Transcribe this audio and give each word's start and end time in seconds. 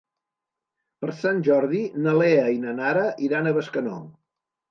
Per 1.03 1.09
Sant 1.17 1.43
Jordi 1.49 1.83
na 2.07 2.15
Lea 2.21 2.47
i 2.55 2.59
na 2.65 2.75
Nara 2.79 3.05
iran 3.27 3.51
a 3.51 3.55
Bescanó. 3.59 4.01